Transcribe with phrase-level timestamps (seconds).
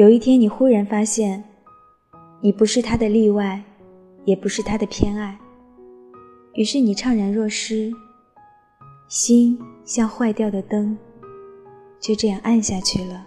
[0.00, 1.44] 有一天你忽然发现
[2.40, 3.62] 你不是他的例外
[4.24, 5.38] 也不是他的偏爱。
[6.54, 7.92] 于是你怅然若失
[9.08, 10.96] 心像坏掉的灯
[12.00, 13.26] 就这样暗下去了。